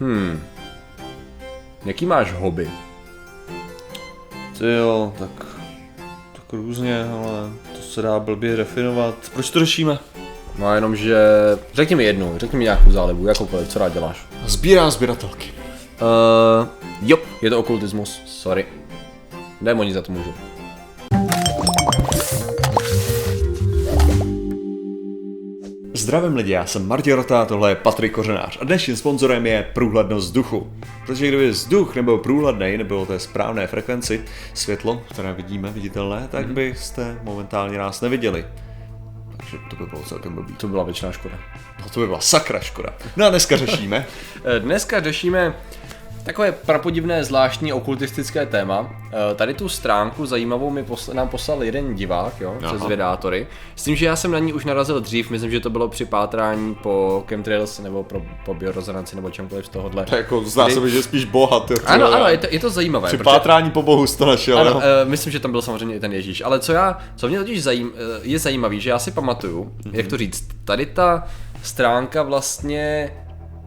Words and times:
Hmm. 0.00 0.42
Jaký 1.84 2.06
máš 2.06 2.32
hobby? 2.32 2.70
Ty 4.58 4.72
jo, 4.72 5.12
tak, 5.18 5.46
tak 6.32 6.52
různě, 6.52 7.04
ale 7.04 7.50
to 7.76 7.82
se 7.82 8.02
dá 8.02 8.18
blbě 8.18 8.56
definovat. 8.56 9.14
Proč 9.32 9.50
to 9.50 9.58
řešíme? 9.58 9.98
No 10.58 10.74
jenom, 10.74 10.96
že... 10.96 11.16
Řekni 11.74 11.96
mi 11.96 12.04
jednu, 12.04 12.34
řekni 12.38 12.58
mi 12.58 12.64
nějakou 12.64 12.90
zálibu, 12.90 13.26
jakoukoliv, 13.26 13.68
co 13.68 13.78
rád 13.78 13.92
děláš. 13.92 14.26
Sbírám 14.46 14.90
sběratelky. 14.90 15.52
Uh, 15.52 16.68
jo, 17.02 17.18
je 17.42 17.50
to 17.50 17.58
okultismus, 17.58 18.20
sorry. 18.26 18.66
Démoni 19.60 19.92
za 19.92 20.02
to 20.02 20.12
můžu. 20.12 20.34
Zdravím 26.06 26.36
lidi, 26.36 26.52
já 26.52 26.66
jsem 26.66 26.88
Martin 26.88 27.14
Rota, 27.14 27.44
tohle 27.44 27.70
je 27.70 27.74
Patrik 27.74 28.12
Kořenář 28.12 28.58
a 28.60 28.64
dnešním 28.64 28.96
sponzorem 28.96 29.46
je 29.46 29.70
průhlednost 29.72 30.26
vzduchu. 30.26 30.72
Protože 31.06 31.28
kdyby 31.28 31.48
vzduch 31.48 31.96
nebyl 31.96 32.18
průhledný, 32.18 32.76
nebylo 32.76 33.06
té 33.06 33.18
správné 33.18 33.66
frekvenci, 33.66 34.24
světlo, 34.54 35.02
které 35.10 35.32
vidíme, 35.32 35.70
viditelné, 35.70 36.28
tak 36.30 36.46
byste 36.46 37.18
momentálně 37.22 37.78
nás 37.78 38.00
neviděli. 38.00 38.46
Takže 39.36 39.56
to 39.70 39.76
by 39.76 39.86
bylo 39.86 40.02
celkem 40.02 40.34
blbý. 40.34 40.54
To 40.54 40.68
byla 40.68 40.84
většiná 40.84 41.12
škoda. 41.12 41.38
No 41.82 41.88
to 41.88 42.00
by 42.00 42.06
byla 42.06 42.20
sakra 42.20 42.60
škoda. 42.60 42.90
No 43.16 43.26
a 43.26 43.30
dneska 43.30 43.56
řešíme. 43.56 44.06
Dneska 44.58 45.00
řešíme 45.00 45.54
takové 46.26 46.52
prapodivné 46.52 47.24
zvláštní 47.24 47.72
okultistické 47.72 48.46
téma. 48.46 48.90
Eh, 49.12 49.34
Tady 49.34 49.54
tu 49.54 49.68
stránku 49.68 50.26
zajímavou 50.26 50.70
mi 50.70 50.82
posl- 50.82 51.14
nám 51.14 51.28
poslal 51.28 51.64
jeden 51.64 51.94
divák, 51.94 52.40
jo, 52.40 52.54
přes 52.58 52.72
Aha. 52.80 52.88
Vědátory. 52.88 53.46
S 53.76 53.84
tím, 53.84 53.96
že 53.96 54.06
já 54.06 54.16
jsem 54.16 54.30
na 54.30 54.38
ní 54.38 54.52
už 54.52 54.64
narazil 54.64 55.00
dřív, 55.00 55.30
myslím, 55.30 55.50
že 55.50 55.60
to 55.60 55.70
bylo 55.70 55.88
při 55.88 56.04
pátrání 56.04 56.74
po 56.74 57.24
chemtrails 57.28 57.78
nebo 57.78 58.02
pro, 58.04 58.22
po 58.44 58.54
biorezonanci 58.54 59.16
nebo 59.16 59.30
čemkoliv 59.30 59.66
z 59.66 59.68
tohohle. 59.68 60.04
To 60.04 60.16
jako 60.16 60.40
zdá 60.44 60.64
Kdy- 60.64 60.74
se 60.74 60.80
mi, 60.80 60.90
že 60.90 61.02
spíš 61.02 61.24
bohat. 61.24 61.70
Jo, 61.70 61.76
Ano, 61.86 62.06
ano, 62.12 62.28
je 62.28 62.38
to, 62.38 62.46
je 62.50 62.58
to 62.60 62.70
zajímavé. 62.70 63.08
Při 63.08 63.16
protože- 63.16 63.24
pátrání 63.24 63.70
po 63.70 63.82
bohu 63.82 64.06
to 64.18 64.26
našel, 64.26 64.58
Ano, 64.58 64.74
uh, 64.76 64.82
myslím, 65.04 65.32
že 65.32 65.40
tam 65.40 65.50
byl 65.50 65.62
samozřejmě 65.62 65.96
i 65.96 66.00
ten 66.00 66.12
Ježíš. 66.12 66.42
Ale 66.44 66.60
co 66.60 66.72
já, 66.72 66.98
co 67.16 67.28
mě 67.28 67.38
totiž 67.38 67.62
zajím, 67.62 67.92
eh, 67.94 68.20
je 68.22 68.38
zajímavý, 68.38 68.80
že 68.80 68.90
já 68.90 68.98
si 68.98 69.10
pamatuju, 69.10 69.64
mm-hmm. 69.64 69.90
jak 69.92 70.06
to 70.06 70.16
říct, 70.16 70.48
tady 70.64 70.86
ta 70.86 71.24
stránka 71.62 72.22
vlastně, 72.22 73.10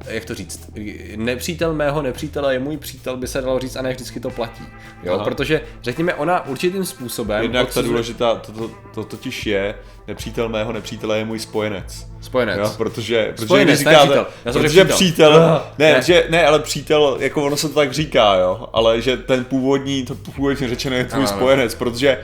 jak 0.08 0.26
to 0.26 0.36
říct, 0.36 0.70
nepřítel 1.16 1.74
mého 1.74 2.02
nepřítele 2.02 2.54
je 2.54 2.60
můj 2.60 2.78
přítel, 2.78 3.18
by 3.18 3.28
se 3.28 3.42
dalo 3.42 3.60
říct, 3.60 3.76
a 3.76 3.82
ne 3.82 3.90
vždycky 3.94 4.20
to 4.20 4.30
platí. 4.30 4.64
Jo, 5.04 5.14
Aha. 5.14 5.24
protože 5.24 5.62
řekněme, 5.84 6.14
ona 6.14 6.46
určitým 6.46 6.86
způsobem 6.86 7.44
Jednak 7.44 7.68
ta 7.68 7.80
odsuzuje- 7.80 7.88
důležitá, 7.90 8.36
to, 8.36 8.52
to, 8.52 8.72
to 8.94 9.04
totiž 9.04 9.46
je, 9.46 9.76
nepřítel 10.08 10.50
mého 10.50 10.74
nepřítele 10.74 11.18
je 11.18 11.26
můj 11.26 11.40
spojenec. 11.40 12.08
Spojenec. 12.22 12.58
Jo, 12.60 12.72
protože, 12.78 13.32
protože 13.36 13.46
Spojenec, 13.48 13.80
když 13.80 13.86
ne 13.86 13.92
říkáte, 13.92 14.06
přítel. 14.08 14.28
Já 14.46 14.52
protože 14.54 14.86
přítel, 14.86 14.96
přítel. 14.96 15.62
ne, 15.80 15.94
Ne. 15.94 16.02
Že, 16.02 16.26
ne, 16.30 16.46
ale 16.46 16.60
přítel, 16.60 17.18
jako 17.20 17.44
ono 17.46 17.58
se 17.58 17.68
to 17.70 17.74
tak 17.76 17.94
říká, 17.94 18.36
jo, 18.36 18.68
ale 18.74 19.02
že 19.02 19.18
ten 19.18 19.46
původní, 19.46 20.06
to 20.06 20.16
původně 20.16 20.70
řečeno 20.70 20.96
je 20.96 21.06
tvůj 21.06 21.24
ano. 21.24 21.28
spojenec, 21.28 21.76
protože 21.76 22.18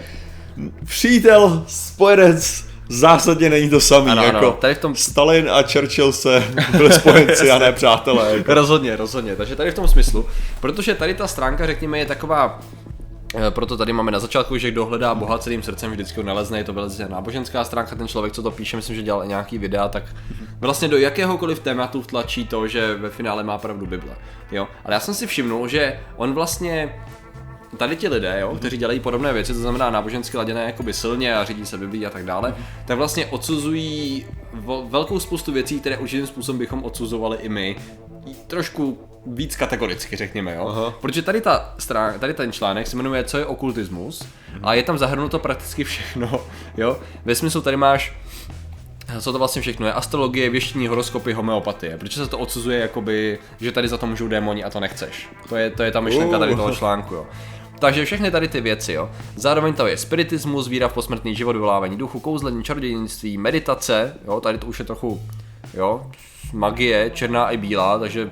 přítel, 0.86 1.64
spojenec, 1.68 2.66
v 2.90 2.94
zásadě 2.94 3.50
není 3.50 3.70
to 3.70 3.80
samý, 3.80 4.12
Ano, 4.12 4.22
ano, 4.22 4.38
jako 4.38 4.52
tady 4.52 4.76
v 4.76 4.80
tom- 4.80 4.96
Stalin 4.96 5.50
a 5.50 5.62
Churchill 5.64 6.12
se 6.12 6.44
byli 6.72 6.94
spojenci 6.94 7.52
a 7.52 7.58
ne 7.60 7.72
přátelé. 7.72 8.38
Jako. 8.38 8.54
Rozhodně, 8.54 8.96
rozhodně. 8.96 9.36
Takže 9.36 9.56
tady 9.56 9.72
v 9.72 9.76
tom 9.76 9.88
smyslu, 9.88 10.26
protože 10.60 10.96
tady 10.96 11.14
ta 11.14 11.28
stránka, 11.28 11.66
řekněme, 11.66 12.00
je 12.00 12.06
taková 12.06 12.60
eh, 13.36 13.52
proto 13.52 13.78
tady 13.78 13.94
máme 13.94 14.12
na 14.12 14.20
začátku, 14.20 14.58
že 14.58 14.72
kdo 14.72 14.86
hledá 14.86 15.16
Boha 15.16 15.38
celým 15.38 15.64
srdcem, 15.64 15.92
vždycky 15.92 16.20
ho 16.20 16.26
nalezne, 16.26 16.58
je 16.58 16.64
to 16.64 16.74
velice 16.74 17.10
náboženská 17.10 17.64
stránka, 17.64 17.96
ten 17.96 18.08
člověk, 18.08 18.34
co 18.34 18.44
to 18.44 18.52
píše, 18.52 18.78
myslím, 18.78 18.96
že 18.96 19.02
dělal 19.02 19.24
i 19.24 19.28
nějaký 19.28 19.58
videa, 19.58 19.88
tak 19.88 20.04
vlastně 20.62 20.88
do 20.88 20.98
jakéhokoliv 20.98 21.60
tématu 21.60 22.02
tlačí 22.02 22.48
to, 22.48 22.68
že 22.68 22.96
ve 22.96 23.10
finále 23.10 23.44
má 23.44 23.58
pravdu 23.58 23.86
Bible. 23.86 24.12
Jo? 24.52 24.68
Ale 24.86 24.94
já 24.94 25.00
jsem 25.00 25.14
si 25.14 25.28
všimnul, 25.28 25.68
že 25.68 26.00
on 26.18 26.34
vlastně 26.34 26.96
tady 27.78 27.96
ti 27.96 28.08
lidé, 28.08 28.38
jo, 28.42 28.56
kteří 28.56 28.78
dělají 28.78 29.00
podobné 29.00 29.34
věci, 29.34 29.54
to 29.54 29.60
znamená 29.60 29.90
nábožensky 29.90 30.38
laděné 30.38 30.64
jakoby 30.64 30.94
silně 30.94 31.38
a 31.38 31.46
řídí 31.46 31.66
se 31.66 31.78
Biblí 31.78 32.06
a 32.06 32.10
tak 32.10 32.26
dále, 32.26 32.56
tak 32.86 32.98
vlastně 32.98 33.26
odsuzují 33.26 34.26
velkou 34.90 35.20
spoustu 35.20 35.52
věcí, 35.52 35.80
které 35.80 35.98
určitým 35.98 36.28
způsobem 36.28 36.60
bychom 36.60 36.84
odsuzovali 36.84 37.38
i 37.42 37.50
my, 37.50 37.76
trošku 38.48 39.00
víc 39.26 39.56
kategoricky, 39.56 40.16
řekněme, 40.16 40.56
jo. 40.56 40.68
Aha. 40.68 40.94
Protože 41.02 41.22
tady, 41.22 41.42
ta 41.42 41.76
strán, 41.78 42.20
tady 42.20 42.34
ten 42.34 42.52
článek 42.52 42.88
se 42.88 42.96
jmenuje 42.96 43.24
Co 43.24 43.38
je 43.38 43.46
okultismus 43.46 44.28
a 44.64 44.74
je 44.74 44.84
tam 44.84 44.98
zahrnuto 44.98 45.40
prakticky 45.40 45.84
všechno, 45.84 46.42
jo. 46.78 47.00
Ve 47.26 47.36
smyslu 47.36 47.62
tady 47.62 47.78
máš 47.78 48.14
co 49.22 49.32
to 49.32 49.38
vlastně 49.38 49.62
všechno 49.62 49.88
je? 49.88 49.94
Astrologie, 49.94 50.50
věštění, 50.50 50.88
horoskopy, 50.88 51.34
homeopatie. 51.34 51.98
Proč 51.98 52.14
se 52.14 52.28
to 52.28 52.40
odsuzuje, 52.40 52.80
jakoby, 52.80 53.40
že 53.60 53.72
tady 53.72 53.88
za 53.88 53.98
to 53.98 54.08
můžou 54.08 54.28
démoni 54.28 54.64
a 54.64 54.70
to 54.70 54.80
nechceš? 54.80 55.30
To 55.50 55.56
je, 55.56 55.70
to 55.70 55.84
je 55.84 55.92
ta 55.92 56.00
myšlenka 56.00 56.40
tady 56.40 56.56
toho 56.56 56.76
článku, 56.76 57.16
jo. 57.16 57.28
Takže 57.80 58.06
všechny 58.06 58.32
tady 58.32 58.48
ty 58.48 58.62
věci, 58.62 58.94
jo. 58.94 59.10
Zároveň 59.36 59.74
to 59.74 59.88
je 59.88 59.98
spiritismus, 59.98 60.68
víra 60.68 60.88
v 60.88 60.94
posmrtný 60.94 61.36
život, 61.36 61.54
vyvolávání 61.54 61.98
duchu, 61.98 62.20
kouzlení, 62.20 62.64
čarodějnictví, 62.64 63.38
meditace, 63.38 64.14
jo, 64.28 64.42
tady 64.42 64.58
to 64.58 64.68
už 64.68 64.80
je 64.80 64.86
trochu, 64.86 65.22
jo, 65.74 66.12
magie, 66.54 67.12
černá 67.14 67.50
i 67.52 67.58
bílá, 67.58 68.00
takže 68.00 68.30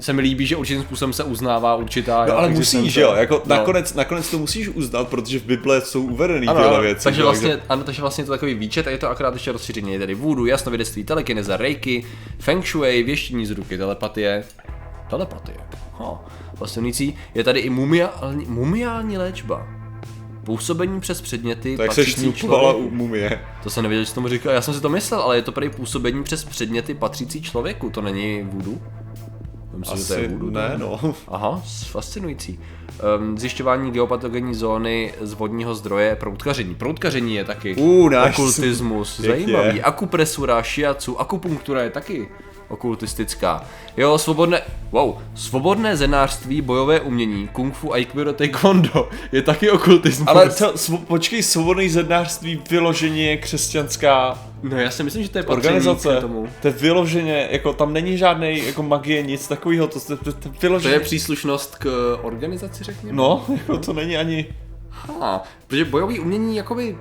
se 0.00 0.12
mi 0.12 0.22
líbí, 0.22 0.46
že 0.46 0.56
určitým 0.56 0.82
způsobem 0.82 1.12
se 1.12 1.24
uznává 1.24 1.74
určitá 1.74 2.26
No 2.26 2.38
ale 2.38 2.48
musíš, 2.48 2.96
jo, 2.96 3.14
jako 3.14 3.34
No. 3.34 3.56
nakonec, 3.56 3.94
nakonec 3.94 4.30
to 4.30 4.38
musíš 4.38 4.68
uznat, 4.68 5.08
protože 5.08 5.38
v 5.38 5.42
Bible 5.42 5.80
jsou 5.80 6.02
uvedený 6.02 6.46
Ano, 6.46 6.60
tyhle 6.62 6.80
věci. 6.82 7.04
takže 7.04 7.22
vlastně, 7.22 7.58
ano, 7.68 7.84
takže 7.84 8.00
vlastně 8.02 8.22
je 8.22 8.26
to 8.26 8.32
takový 8.32 8.54
výčet 8.54 8.86
a 8.86 8.90
je 8.90 8.98
to 8.98 9.08
akorát 9.10 9.34
ještě 9.34 9.52
rozšíření. 9.52 9.92
Je 9.92 9.98
tady 9.98 10.14
voodoo, 10.14 10.46
jasnovědectví, 10.46 11.04
telekineza, 11.04 11.56
reiki, 11.56 12.04
feng 12.38 12.66
shui, 12.66 13.02
věštění 13.02 13.46
z 13.46 13.50
ruky, 13.50 13.78
telepatie, 13.78 14.44
telepatie, 15.10 15.58
ha, 15.98 16.24
fascinující. 16.54 17.14
Je 17.34 17.44
tady 17.44 17.60
i 17.60 17.70
mumiální, 17.70 18.46
mumiální 18.48 19.18
léčba. 19.18 19.66
Působení 20.44 21.00
přes 21.00 21.20
předměty 21.20 21.76
Tak 21.76 21.92
se 21.92 22.06
člověku. 22.06 22.78
u 22.78 22.90
mumie. 22.90 23.40
To 23.62 23.70
jsem 23.70 23.82
nevěděl, 23.82 24.04
že 24.04 24.14
tomu 24.14 24.28
říká. 24.28 24.52
Já 24.52 24.60
jsem 24.62 24.74
si 24.74 24.80
to 24.80 24.88
myslel, 24.88 25.20
ale 25.20 25.36
je 25.36 25.42
to 25.42 25.52
prý 25.52 25.70
působení 25.70 26.22
přes 26.24 26.44
předměty 26.44 26.94
patřící 26.94 27.42
člověku. 27.42 27.90
To 27.90 28.02
není 28.02 28.42
voodoo? 28.42 28.74
Myslím, 29.76 29.98
že 29.98 30.06
to 30.06 30.14
je 30.14 30.18
Asi 30.26 30.28
voodoo. 30.28 30.50
ne, 30.50 30.74
no. 30.76 31.14
Aha, 31.28 31.62
fascinující. 31.90 32.60
Um, 33.18 33.38
zjišťování 33.38 33.90
geopatogenní 33.90 34.54
zóny 34.54 35.14
z 35.20 35.32
vodního 35.32 35.74
zdroje, 35.74 36.16
proutkaření. 36.16 36.74
Proutkaření 36.74 37.34
je 37.34 37.44
taky 37.44 37.74
Uh, 37.76 38.12
okultismus, 38.30 39.20
zajímavý. 39.20 39.82
Akupresura, 39.82 40.62
šiacu, 40.62 41.20
akupunktura 41.20 41.82
je 41.82 41.90
taky 41.90 42.28
okultistická. 42.68 43.64
Jo, 43.96 44.18
svobodné, 44.18 44.62
wow, 44.92 45.14
svobodné 45.34 45.96
zenářství, 45.96 46.60
bojové 46.60 47.00
umění, 47.00 47.48
kung 47.52 47.74
fu, 47.74 47.94
aikido, 47.94 48.32
taekwondo 48.32 49.08
je 49.32 49.42
taky 49.42 49.70
okultismus. 49.70 50.28
Ale 50.28 50.50
co, 50.50 50.72
svo, 50.76 50.98
počkej, 50.98 51.42
svobodný 51.42 51.88
zednářství 51.88 52.62
vyloženě 52.70 53.30
je 53.30 53.36
křesťanská 53.36 54.38
No 54.62 54.76
já 54.78 54.90
si 54.90 55.02
myslím, 55.02 55.22
že 55.22 55.28
to 55.28 55.38
je 55.38 55.44
organizace. 55.44 56.16
k 56.18 56.20
tomu. 56.20 56.48
To 56.62 56.68
je 56.68 56.74
vyloženě, 56.74 57.48
jako 57.50 57.72
tam 57.72 57.92
není 57.92 58.18
žádný 58.18 58.66
jako 58.66 58.82
magie, 58.82 59.22
nic 59.22 59.48
takového, 59.48 59.86
to, 59.86 60.00
to, 60.00 60.16
to, 60.16 60.32
to 60.32 60.48
To 60.48 60.50
vyloženě... 60.60 60.94
je 60.94 61.00
příslušnost 61.00 61.76
k 61.76 62.18
organizaci, 62.22 62.84
řekněme? 62.84 63.16
No, 63.16 63.44
jako 63.50 63.78
to 63.78 63.92
není 63.92 64.16
ani... 64.16 64.46
Ha, 64.90 65.42
protože 65.66 65.84
bojový 65.84 66.20
umění, 66.20 66.56
jakoby... 66.56 66.96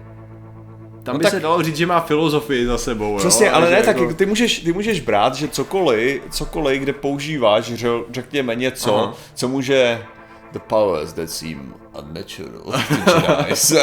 Tam 1.08 1.14
No 1.14 1.20
by 1.20 1.24
tak- 1.24 1.34
se 1.34 1.40
dalo 1.40 1.64
říct, 1.64 1.76
že 1.78 1.86
má 1.86 2.00
filozofii 2.02 2.66
za 2.66 2.78
sebou, 2.78 3.18
Přesně, 3.18 3.46
jo? 3.46 3.52
ale 3.56 3.70
ne, 3.72 3.84
tak 3.84 3.98
jako- 3.98 4.14
ty 4.14 4.26
můžeš, 4.26 4.60
ty 4.60 4.74
můžeš 4.74 5.00
brát, 5.00 5.36
že 5.36 5.48
cokoliv, 5.48 6.22
cokoliv, 6.32 6.82
kde 6.82 6.94
používáš, 6.94 7.72
řekněme 8.12 8.56
něco, 8.56 8.96
Aha. 8.98 9.14
co 9.34 9.48
může 9.48 10.02
the 10.52 10.60
powers 10.68 11.14
that 11.14 11.30
seem 11.30 11.74
unnatural 12.00 12.84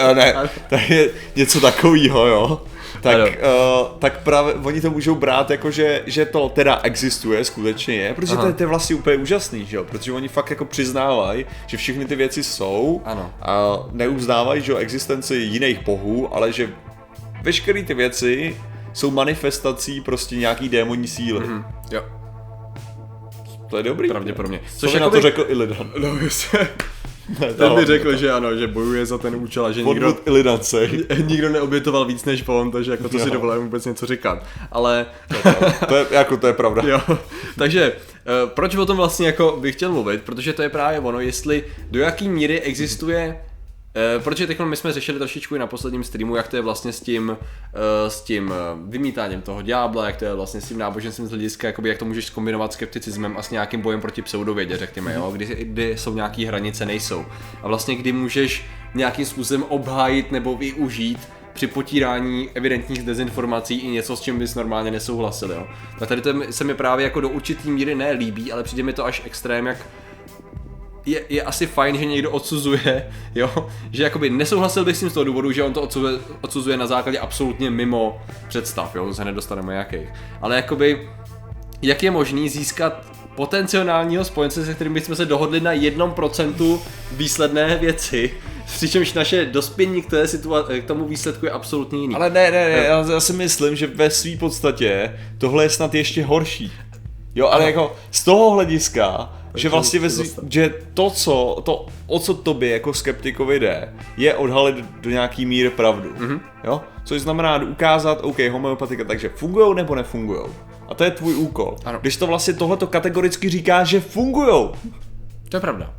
to 0.09 0.15
ne, 0.15 0.35
tak 0.69 0.91
je 0.91 1.11
něco 1.37 1.61
takového, 1.61 2.27
jo. 2.27 2.61
Tak, 3.01 3.15
Ano. 3.17 3.27
uh, 3.27 3.99
tak 3.99 4.23
právě 4.23 4.55
oni 4.55 4.81
to 4.81 4.91
můžou 4.91 5.15
brát 5.15 5.51
jako, 5.51 5.71
že, 5.71 6.03
že 6.07 6.25
to 6.25 6.49
teda 6.49 6.81
existuje, 6.83 7.45
skutečně 7.45 7.95
je, 7.95 8.15
protože 8.15 8.37
to 8.37 8.47
je, 8.47 8.53
to 8.53 8.63
je 8.63 8.67
vlastně 8.67 8.97
úplně 8.97 9.17
úžasný, 9.17 9.67
že 9.67 9.77
jo, 9.77 9.85
protože 9.85 10.13
oni 10.13 10.29
fakt 10.29 10.51
jako 10.51 10.65
přiznávají, 10.65 11.47
že 11.67 11.77
všechny 11.77 12.05
ty 12.05 12.17
věci 12.17 12.45
jsou 12.45 13.03
Ano. 13.05 13.31
a 13.43 13.79
neuznávají, 13.93 14.63
že 14.63 14.73
jo, 14.73 14.79
existenci 14.79 15.35
jiných 15.37 15.85
bohů, 15.85 16.35
ale 16.37 16.53
že 16.53 16.71
veškeré 17.45 17.83
ty 17.83 17.95
věci 17.95 18.57
jsou 18.93 19.11
manifestací 19.11 20.01
prostě 20.01 20.37
nějaký 20.37 20.69
démonní 20.69 21.09
síly. 21.09 21.41
Mm-hmm. 21.41 21.65
Jo, 21.91 22.03
To 23.71 23.77
je 23.77 23.83
dobrý. 23.83 24.09
pravděpodobně. 24.09 24.61
Což 24.77 24.95
na 24.95 25.11
to 25.11 25.21
řekl 25.21 25.45
Illidan. 25.49 25.91
No, 25.99 26.17
jestli... 26.23 26.59
Ne, 27.41 27.47
to 27.47 27.55
Ten 27.55 27.75
by 27.75 27.87
řekl, 27.87 28.11
to. 28.11 28.17
že 28.17 28.33
ano, 28.33 28.57
že 28.57 28.67
bojuje 28.67 29.07
za 29.07 29.19
ten 29.19 29.35
účel 29.37 29.67
a 29.67 29.73
že 29.73 29.83
nikdo, 29.83 30.17
Illidance. 30.27 30.89
nikdo 31.27 31.49
neobětoval 31.49 32.05
víc 32.05 32.25
než 32.25 32.45
on, 32.47 32.71
takže 32.71 32.91
jako 32.91 33.09
to 33.09 33.19
si 33.19 33.29
Jo. 33.29 33.33
dovolím 33.35 33.63
vůbec 33.63 33.85
něco 33.87 34.07
říkat. 34.07 34.45
Ale 34.73 35.07
to 35.89 35.97
je, 35.97 36.07
jako 36.11 36.37
to 36.37 36.47
je 36.47 36.53
pravda. 36.53 36.83
Jo, 36.87 37.01
takže 37.59 37.93
eh, 37.93 38.47
proč 38.47 38.75
o 38.77 38.87
tom 38.87 38.97
vlastně 38.97 39.27
jako 39.27 39.59
bych 39.61 39.75
chtěl 39.75 39.93
mluvit, 39.93 40.23
protože 40.23 40.53
to 40.53 40.63
je 40.63 40.69
právě 40.69 41.01
ono, 41.01 41.21
jestli 41.21 41.65
do 41.91 42.01
jaký 42.01 42.29
míry 42.29 42.61
existuje 42.61 43.37
E, 43.97 44.21
protože 44.21 44.47
teď 44.47 44.61
my 44.61 44.77
jsme 44.77 44.93
řešili 44.93 45.19
trošičku 45.19 45.57
i 45.57 45.59
na 45.59 45.67
posledním 45.67 46.05
streamu, 46.05 46.37
jak 46.37 46.49
to 46.49 46.57
je 46.57 46.63
vlastně 46.63 46.93
s 46.93 47.01
tím, 47.01 47.37
e, 47.75 48.11
s 48.11 48.23
tím 48.23 48.53
e, 48.53 48.55
vymítáním 48.89 49.43
toho 49.43 49.63
ďábla, 49.63 50.07
jak 50.07 50.17
to 50.17 50.25
je 50.25 50.35
vlastně 50.35 50.61
s 50.61 50.69
tím 50.69 50.79
náboženstvím 50.79 51.27
z 51.27 51.31
hlediska, 51.31 51.67
jakoby, 51.67 51.89
jak 51.89 51.99
to 51.99 52.05
můžeš 52.05 52.31
kombinovat 52.31 52.73
skepticismem 52.73 53.37
a 53.37 53.43
s 53.43 53.51
nějakým 53.51 53.81
bojem 53.81 54.01
proti 54.01 54.23
pseudovědě, 54.23 54.77
řekněme, 54.77 55.15
jo? 55.15 55.31
Kdy, 55.31 55.47
kdy 55.47 55.99
jsou 55.99 56.15
nějaké 56.15 56.47
hranice, 56.47 56.87
nejsou. 56.87 57.25
A 57.63 57.69
vlastně 57.69 57.97
kdy 57.97 58.13
můžeš 58.13 58.65
nějakým 58.95 59.27
způsobem 59.27 59.65
obhájit 59.69 60.33
nebo 60.33 60.57
využít 60.57 61.19
při 61.53 61.67
potírání 61.67 62.51
evidentních 62.55 63.03
dezinformací 63.03 63.79
i 63.79 63.89
něco, 63.89 64.17
s 64.17 64.21
čím 64.21 64.39
bys 64.39 64.55
normálně 64.55 64.91
nesouhlasil, 64.91 65.53
jo. 65.53 65.67
Tak 65.99 66.09
tady 66.09 66.21
to 66.21 66.35
se 66.51 66.65
mi 66.65 66.75
právě 66.75 67.05
jako 67.05 67.21
do 67.21 67.29
určitý 67.29 67.71
míry 67.71 67.95
nelíbí, 67.95 68.53
ale 68.53 68.63
přijde 68.63 68.83
mi 68.83 68.93
to 68.93 69.05
až 69.05 69.23
extrém, 69.25 69.67
jak 69.67 69.79
je, 71.07 71.23
je 71.29 71.43
asi 71.43 71.67
fajn, 71.67 71.99
že 71.99 72.05
někdo 72.05 72.31
odsuzuje, 72.31 73.11
jo, 73.35 73.69
že 73.93 74.03
jakoby 74.03 74.31
nesouhlasil 74.31 74.85
bych 74.85 74.97
s 74.97 75.01
tím 75.01 75.11
z 75.11 75.13
toho 75.13 75.25
důvodu, 75.25 75.53
že 75.53 75.63
on 75.63 75.73
to 75.73 75.83
odsuzuje, 75.83 76.19
odsuzuje 76.41 76.77
na 76.77 76.87
základě 76.87 77.19
absolutně 77.19 77.71
mimo 77.71 78.23
představ, 78.49 78.95
jo, 78.95 79.07
to 79.07 79.15
se 79.15 79.25
nedostaneme 79.25 79.75
jakých. 79.75 80.09
Ale 80.41 80.57
jakoby, 80.57 81.09
jak 81.83 82.03
je 82.03 82.11
možný 82.11 82.49
získat 82.49 83.07
potenciálního 83.37 84.25
spojence, 84.25 84.67
se 84.67 84.75
kterým 84.75 84.95
bychom 84.95 85.17
se 85.17 85.27
dohodli 85.27 85.61
na 85.61 85.73
jednom 85.73 86.13
procentu 86.13 86.81
výsledné 87.13 87.77
věci, 87.77 88.31
přičemž 88.67 89.13
naše 89.13 89.47
dospění 89.47 90.03
k, 90.03 90.11
té 90.11 90.25
situa- 90.25 90.81
k 90.81 90.85
tomu 90.85 91.05
výsledku 91.05 91.47
je 91.47 91.53
absolutně 91.53 92.01
jiný. 92.01 92.15
Ale 92.15 92.31
ne, 92.31 92.51
ne, 92.51 92.69
ne, 92.69 92.71
já, 92.71 93.11
já 93.13 93.21
si 93.21 93.33
myslím, 93.33 93.77
že 93.77 93.87
ve 93.87 94.11
své 94.11 94.37
podstatě 94.37 95.19
tohle 95.39 95.65
je 95.65 95.71
snad 95.71 95.95
ještě 95.95 96.25
horší. 96.25 96.73
Jo, 97.35 97.49
ale 97.49 97.65
jako 97.65 97.97
z 98.11 98.25
toho 98.25 98.51
hlediska, 98.51 99.33
že 99.55 99.69
vlastně 99.69 100.01
ve, 100.01 100.09
že 100.49 100.75
to, 100.95 101.11
co, 101.11 101.63
to, 101.65 101.87
o 102.07 102.19
co 102.19 102.35
tobě 102.35 102.71
jako 102.71 102.95
skeptikovi 102.95 103.61
jde, 103.61 103.95
je 104.17 104.35
odhalit 104.35 104.85
do 105.01 105.11
nějaký 105.11 105.47
míry 105.47 105.71
pravdu. 105.71 106.11
Mm-hmm. 106.11 106.41
Jo? 106.65 106.81
Což 107.05 107.21
znamená 107.21 107.63
ukázat, 107.63 108.19
OK, 108.23 108.39
homeopatika, 108.51 109.05
takže 109.05 109.29
fungují 109.29 109.75
nebo 109.75 109.95
nefungují. 109.95 110.41
A 110.89 110.95
to 110.95 111.05
je 111.05 111.11
tvůj 111.11 111.35
úkol. 111.35 111.77
Ano. 111.85 111.99
Když 112.03 112.17
to 112.17 112.27
vlastně 112.27 112.55
tohleto 112.55 112.87
kategoricky 112.87 113.49
říká, 113.49 113.85
že 113.85 114.01
fungují. 114.01 114.69
To 115.49 115.57
je 115.57 115.61
pravda. 115.61 115.95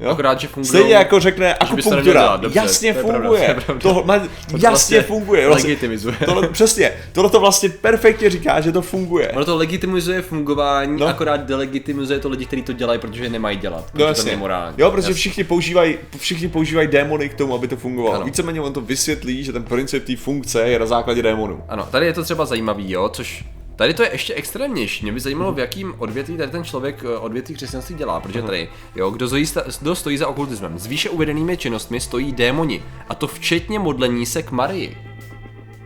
Jo? 0.00 0.10
Akorát, 0.10 0.40
že 0.40 0.48
funguje. 0.48 0.68
Stejně 0.68 0.94
jako 0.94 1.20
řekne 1.20 1.54
akupunktura, 1.54 2.40
jasně 2.54 2.94
to 2.94 3.00
funguje. 3.00 3.54
Pravda, 3.54 3.80
to, 3.80 3.94
to 3.94 4.02
má, 4.04 4.14
jasně 4.14 4.68
vlastně 4.68 5.02
funguje. 5.02 5.46
Vlastně, 5.46 5.68
legitimizuje. 5.68 6.16
Tohle, 6.24 6.48
přesně, 6.48 6.92
tohle 7.12 7.30
to 7.30 7.40
vlastně 7.40 7.68
perfektně 7.68 8.30
říká, 8.30 8.60
že 8.60 8.72
to 8.72 8.82
funguje. 8.82 9.28
Ono 9.28 9.44
to 9.44 9.56
legitimizuje 9.56 10.22
fungování, 10.22 11.00
no. 11.00 11.06
akorát 11.06 11.40
delegitimizuje 11.40 12.18
to 12.18 12.28
lidi, 12.28 12.46
kteří 12.46 12.62
to 12.62 12.72
dělají, 12.72 12.98
protože 12.98 13.28
nemají 13.28 13.56
dělat. 13.56 13.90
No, 13.94 14.04
jasně. 14.04 14.22
to 14.22 14.28
je 14.30 14.36
morální. 14.36 14.74
Jo, 14.78 14.90
protože 14.90 15.08
jasně. 15.08 15.14
všichni 15.14 15.44
používají, 15.44 15.98
všichni 16.18 16.48
používají 16.48 16.88
démony 16.88 17.28
k 17.28 17.34
tomu, 17.34 17.54
aby 17.54 17.68
to 17.68 17.76
fungovalo. 17.76 18.24
Víceméně 18.24 18.60
on 18.60 18.72
to 18.72 18.80
vysvětlí, 18.80 19.44
že 19.44 19.52
ten 19.52 19.62
princip 19.62 20.04
té 20.04 20.16
funkce 20.16 20.68
je 20.68 20.78
na 20.78 20.86
základě 20.86 21.22
démonů. 21.22 21.64
Ano, 21.68 21.88
tady 21.90 22.06
je 22.06 22.12
to 22.12 22.24
třeba 22.24 22.44
zajímavý, 22.44 22.90
jo, 22.90 23.08
což 23.08 23.44
Tady 23.76 23.94
to 23.94 24.02
je 24.02 24.12
ještě 24.12 24.34
extrémnější. 24.34 25.04
Mě 25.04 25.12
by 25.12 25.20
zajímalo, 25.20 25.52
v 25.52 25.58
jakým 25.58 25.94
odvětví 25.98 26.36
tady 26.36 26.50
ten 26.50 26.64
člověk 26.64 27.04
eh, 27.04 27.18
odvětví 27.18 27.54
křesťanství 27.54 27.94
dělá, 27.94 28.20
protože 28.20 28.42
tady, 28.42 28.68
jo, 28.94 29.10
kdo, 29.10 29.28
zojí, 29.28 29.44
kdo 29.80 29.94
stojí 29.94 30.18
za 30.18 30.28
okultismem. 30.28 30.78
S 30.78 30.86
výše 30.86 31.10
uvedenými 31.10 31.56
činnostmi 31.56 32.00
stojí 32.00 32.32
démoni, 32.32 32.82
a 33.08 33.14
to 33.14 33.26
včetně 33.26 33.78
modlení 33.78 34.26
se 34.26 34.42
k 34.42 34.50
Marii. 34.50 34.96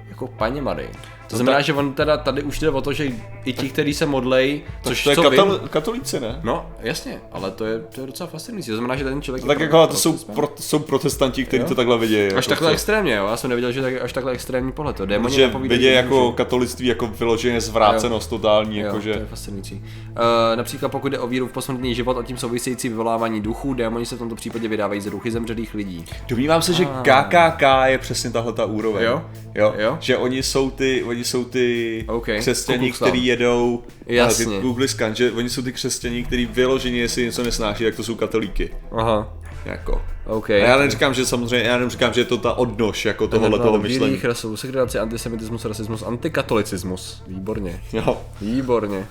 Jako 0.08 0.26
paně 0.26 0.62
Marii. 0.62 0.90
To 1.30 1.36
znamená, 1.36 1.56
tak... 1.56 1.64
že 1.64 1.72
on 1.72 1.92
teda 1.92 2.16
tady 2.16 2.42
už 2.42 2.58
jde 2.58 2.70
o 2.70 2.80
to, 2.80 2.92
že 2.92 3.12
i 3.44 3.52
ti, 3.52 3.68
kteří 3.68 3.94
se 3.94 4.06
modlej, 4.06 4.62
což 4.82 5.04
to 5.04 5.10
je 5.10 5.16
katol- 5.16 5.60
vím, 5.60 5.68
katolíci, 5.68 6.20
ne? 6.20 6.40
No, 6.42 6.66
jasně, 6.80 7.20
ale 7.32 7.50
to 7.50 7.64
je, 7.64 7.78
to 7.78 8.00
je 8.00 8.06
docela 8.06 8.26
fascinující. 8.26 8.70
To 8.70 8.76
znamená, 8.76 8.96
že 8.96 9.04
ten 9.04 9.22
člověk. 9.22 9.46
Tak 9.46 9.60
jako 9.60 9.86
to 9.86 9.96
jsou, 9.96 10.12
pro, 10.12 10.48
jsou 10.60 10.78
protestanti, 10.78 11.44
kteří 11.44 11.64
to 11.64 11.74
takhle 11.74 11.98
vidějí. 11.98 12.26
Až 12.26 12.34
jako 12.34 12.48
takhle 12.48 12.68
co? 12.68 12.72
extrémně, 12.72 13.14
jo. 13.14 13.26
Já 13.26 13.36
jsem 13.36 13.50
neviděl, 13.50 13.72
že 13.72 13.82
tak, 13.82 13.94
až 14.02 14.12
takhle 14.12 14.32
extrémní 14.32 14.72
pohled. 14.72 14.96
To 14.96 15.06
démoni 15.06 15.34
že 15.34 15.46
vidějí 15.46 15.94
jako 15.94 16.28
že... 16.30 16.36
katolictví 16.36 16.86
jako 16.86 17.06
vyloženě 17.06 17.60
zvrácenost 17.60 18.32
jo. 18.32 18.38
totální. 18.38 18.78
Jo, 18.78 18.86
jako, 18.86 19.00
že... 19.00 19.12
to 19.12 19.18
je 19.18 19.26
fascinující. 19.26 19.74
Uh, 19.74 20.56
například 20.56 20.88
pokud 20.88 21.08
jde 21.08 21.18
o 21.18 21.26
víru 21.26 21.46
v 21.46 21.52
posmrtný 21.52 21.94
život 21.94 22.18
a 22.18 22.22
tím 22.22 22.36
související 22.36 22.88
vyvolávání 22.88 23.40
duchů, 23.40 23.74
démoni 23.74 24.06
se 24.06 24.16
v 24.16 24.18
tomto 24.18 24.34
případě 24.34 24.68
vydávají 24.68 25.00
z 25.00 25.10
duchy 25.10 25.30
zemřelých 25.30 25.74
lidí. 25.74 26.04
Domnívám 26.28 26.62
se, 26.62 26.72
že 26.72 26.84
KKK 26.84 27.62
je 27.84 27.98
přesně 27.98 28.30
tahle 28.30 28.52
ta 28.52 28.64
úroveň. 28.64 29.04
Jo? 29.04 29.22
Jo? 29.54 29.74
jo? 29.78 29.98
Že 30.00 30.16
oni 30.16 30.42
jsou 30.42 30.70
ty, 30.70 31.04
oni 31.04 31.17
jsou 31.24 31.44
ty 31.44 32.04
okay. 32.08 32.38
křesťaní, 32.38 32.92
kteří 32.92 33.26
jedou 33.26 33.82
Jasně. 34.06 34.60
Google 34.60 34.88
scan, 34.88 35.14
že 35.14 35.32
oni 35.32 35.50
jsou 35.50 35.62
ty 35.62 35.72
křesťaní, 35.72 36.24
kteří 36.24 36.46
vyloženě, 36.46 37.00
jestli 37.00 37.24
něco 37.24 37.42
nesnáší, 37.42 37.84
tak 37.84 37.96
to 37.96 38.04
jsou 38.04 38.14
katolíky. 38.14 38.70
Aha. 38.92 39.34
Jako. 39.64 40.02
Okay, 40.26 40.62
a 40.62 40.66
já 40.66 40.78
neříkám, 40.78 41.14
že 41.14 41.26
samozřejmě, 41.26 41.68
já 41.68 41.78
neříkám, 41.78 42.12
že 42.12 42.20
je 42.20 42.24
to 42.24 42.38
ta 42.38 42.52
odnož 42.52 43.04
jako 43.04 43.28
tohohle 43.28 43.58
toho 43.58 43.78
myšlení. 43.78 44.04
Bílých 44.04 44.24
rasů, 44.24 44.56
segregaci, 44.56 44.98
antisemitismus, 44.98 45.64
rasismus, 45.64 46.02
antikatolicismus. 46.02 47.22
Výborně. 47.26 47.82
Jo. 47.92 48.22
Výborně. 48.40 49.06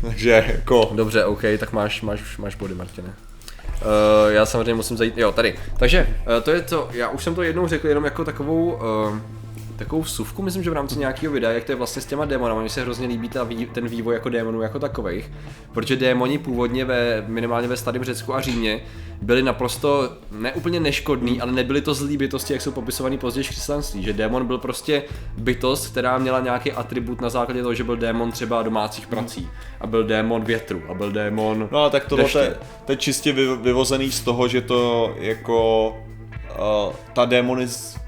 Takže 0.00 0.30
jako... 0.30 0.90
Dobře, 0.94 1.24
OK, 1.24 1.42
tak 1.58 1.72
máš, 1.72 2.02
máš, 2.02 2.38
máš 2.38 2.54
body, 2.54 2.74
Martine. 2.74 3.08
Uh, 3.08 4.32
já 4.32 4.46
samozřejmě 4.46 4.74
musím 4.74 4.96
zajít, 4.96 5.18
jo, 5.18 5.32
tady. 5.32 5.54
Takže, 5.78 6.06
uh, 6.36 6.42
to 6.42 6.50
je 6.50 6.62
to, 6.62 6.88
já 6.92 7.08
už 7.08 7.24
jsem 7.24 7.34
to 7.34 7.42
jednou 7.42 7.68
řekl 7.68 7.88
jenom 7.88 8.04
jako 8.04 8.24
takovou 8.24 8.72
uh, 8.72 9.18
takovou 9.84 10.02
vsuvku, 10.02 10.42
myslím, 10.42 10.62
že 10.62 10.70
v 10.70 10.72
rámci 10.72 10.98
nějakého 10.98 11.32
videa, 11.32 11.50
jak 11.50 11.64
to 11.64 11.72
je 11.72 11.76
vlastně 11.76 12.02
s 12.02 12.06
těma 12.06 12.24
démonama. 12.24 12.60
Mně 12.60 12.70
se 12.70 12.82
hrozně 12.82 13.06
líbí 13.06 13.28
ta, 13.28 13.48
ten 13.72 13.88
vývoj 13.88 14.14
jako 14.14 14.28
démonů 14.28 14.62
jako 14.62 14.78
takových, 14.78 15.32
protože 15.72 15.96
démoni 15.96 16.38
původně 16.38 16.84
ve, 16.84 17.24
minimálně 17.26 17.68
ve 17.68 17.76
starém 17.76 18.04
Řecku 18.04 18.34
a 18.34 18.40
Římě 18.40 18.80
byli 19.22 19.42
naprosto 19.42 20.12
neúplně 20.30 20.80
neškodní, 20.80 21.40
ale 21.40 21.52
nebyly 21.52 21.80
to 21.80 21.94
zlý 21.94 22.16
bytosti, 22.16 22.52
jak 22.52 22.62
jsou 22.62 22.70
popisovaný 22.72 23.18
později 23.18 23.44
v 23.44 23.48
křesťanství, 23.48 24.02
že 24.02 24.12
démon 24.12 24.46
byl 24.46 24.58
prostě 24.58 25.02
bytost, 25.38 25.90
která 25.90 26.18
měla 26.18 26.40
nějaký 26.40 26.72
atribut 26.72 27.20
na 27.20 27.28
základě 27.28 27.62
toho, 27.62 27.74
že 27.74 27.84
byl 27.84 27.96
démon 27.96 28.32
třeba 28.32 28.62
domácích 28.62 29.06
prací 29.06 29.48
a 29.80 29.86
byl 29.86 30.04
démon 30.04 30.44
větru 30.44 30.82
a 30.88 30.94
byl 30.94 31.12
démon 31.12 31.68
No 31.72 31.84
a 31.84 31.90
tak 31.90 32.04
tohle 32.04 32.24
je, 32.42 32.56
to 32.84 32.92
je 32.92 32.96
čistě 32.96 33.32
vyvozený 33.62 34.10
z 34.10 34.20
toho, 34.20 34.48
že 34.48 34.60
to 34.60 35.14
jako 35.18 35.88
uh, 35.88 36.94
ta 37.12 37.24
démoniz, 37.24 38.01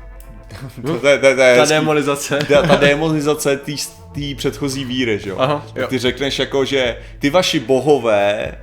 to, 0.82 0.82
to, 0.82 0.92
to, 0.92 1.00
to, 1.00 1.18
to 1.20 1.40
je 1.40 1.56
ta 1.56 1.64
demonizace. 1.64 2.38
Ta, 2.48 2.62
ta 2.62 2.76
demonizace 2.76 3.56
té 4.12 4.34
předchozí 4.36 4.84
víry, 4.84 5.18
že 5.18 5.30
jo? 5.30 5.36
Aha, 5.38 5.66
jo. 5.76 5.86
Ty 5.86 5.98
řekneš 5.98 6.38
jako, 6.38 6.64
že 6.64 6.98
ty 7.18 7.30
vaši 7.30 7.60
bohové 7.60 8.54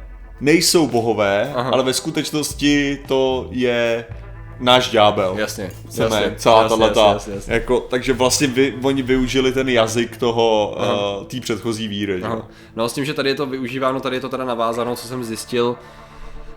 nejsou 0.41 0.88
bohové, 0.88 1.53
Aha. 1.55 1.69
ale 1.73 1.83
ve 1.83 1.93
skutečnosti 1.93 2.99
to 3.07 3.47
je 3.51 4.05
náš 4.59 4.89
ďábel. 4.89 5.35
Jasně, 5.38 5.71
Chceme, 5.89 6.15
jasně, 6.15 6.35
celá 6.38 6.63
jasně, 6.63 6.77
tato, 6.77 7.09
jasně, 7.13 7.33
jasně. 7.33 7.53
Jako, 7.53 7.79
takže 7.79 8.13
vlastně 8.13 8.47
vy, 8.47 8.73
oni 8.83 9.01
využili 9.01 9.51
ten 9.51 9.69
jazyk 9.69 10.17
toho, 10.17 10.77
uh, 11.19 11.25
té 11.27 11.39
předchozí 11.39 11.88
víry. 11.88 12.21
Že? 12.21 12.27
No 12.75 12.89
s 12.89 12.93
tím, 12.93 13.05
že 13.05 13.13
tady 13.13 13.29
je 13.29 13.35
to 13.35 13.45
využíváno, 13.45 13.99
tady 13.99 14.15
je 14.15 14.19
to 14.19 14.29
teda 14.29 14.45
navázáno, 14.45 14.95
co 14.95 15.07
jsem 15.07 15.23
zjistil, 15.23 15.75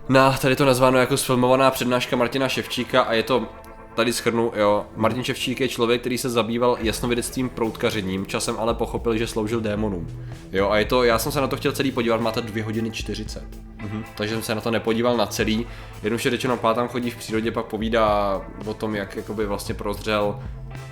na 0.08 0.32
tady 0.32 0.56
to 0.56 0.64
nazváno 0.64 0.98
jako 0.98 1.16
sfilmovaná 1.16 1.70
přednáška 1.70 2.16
Martina 2.16 2.48
Ševčíka 2.48 3.02
a 3.02 3.12
je 3.12 3.22
to 3.22 3.46
tady 3.94 4.12
schrnu, 4.12 4.52
jo, 4.56 4.86
Martin 4.96 5.24
Ševčík 5.24 5.60
je 5.60 5.68
člověk, 5.68 6.00
který 6.00 6.18
se 6.18 6.30
zabýval 6.30 6.76
jasnovědectvím 6.80 7.48
proutkařením, 7.48 8.26
časem 8.26 8.56
ale 8.58 8.74
pochopil, 8.74 9.16
že 9.16 9.26
sloužil 9.26 9.60
démonům. 9.60 10.06
Jo, 10.52 10.70
a 10.70 10.78
je 10.78 10.84
to, 10.84 11.04
já 11.04 11.18
jsem 11.18 11.32
se 11.32 11.40
na 11.40 11.46
to 11.46 11.56
chtěl 11.56 11.72
celý 11.72 11.90
podívat, 11.90 12.20
máte 12.20 12.40
2 12.40 12.64
hodiny 12.64 12.90
40. 12.90 13.42
Mm-hmm. 13.42 14.04
Takže 14.14 14.34
jsem 14.34 14.42
se 14.42 14.54
na 14.54 14.60
to 14.60 14.70
nepodíval 14.70 15.16
na 15.16 15.26
celý. 15.26 15.66
Jednoduše 16.02 16.30
řečeno, 16.30 16.56
pátám 16.56 16.88
chodí 16.88 17.10
v 17.10 17.16
přírodě, 17.16 17.50
pak 17.50 17.66
povídá 17.66 18.40
o 18.66 18.74
tom, 18.74 18.94
jak 18.94 19.16
jakoby 19.16 19.46
vlastně 19.46 19.74
prozřel 19.74 20.38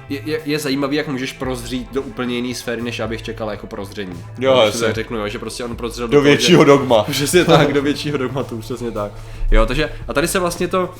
je, 0.08 0.20
je, 0.24 0.40
je 0.44 0.58
zajímavý, 0.58 0.96
jak 0.96 1.08
můžeš 1.08 1.32
prozřít 1.32 1.92
do 1.92 2.02
úplně 2.02 2.36
jiné 2.36 2.54
sféry, 2.54 2.82
než 2.82 3.00
abych 3.00 3.22
čekal 3.22 3.50
jako 3.50 3.66
prozření. 3.66 4.24
Jo, 4.38 4.62
já 4.64 4.70
tak 4.70 4.94
řeknu, 4.94 5.18
jo, 5.18 5.28
že 5.28 5.38
prostě 5.38 5.64
on 5.64 5.76
prozřel 5.76 6.08
do, 6.08 6.16
do 6.16 6.22
většího 6.22 6.64
dogma. 6.64 7.02
Přesně 7.10 7.44
tak, 7.44 7.72
do 7.72 7.82
většího 7.82 8.18
dogmatu, 8.18 8.58
přesně 8.58 8.90
tak. 8.90 9.12
Jo, 9.50 9.66
takže 9.66 9.92
a 10.08 10.12
tady 10.12 10.28
se 10.28 10.38
vlastně 10.38 10.68
to 10.68 10.94